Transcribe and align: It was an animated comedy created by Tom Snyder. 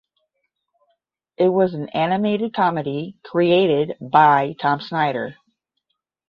It 1.37 1.49
was 1.49 1.75
an 1.75 1.89
animated 1.89 2.55
comedy 2.55 3.19
created 3.23 3.97
by 4.01 4.55
Tom 4.59 4.79
Snyder. 4.81 5.37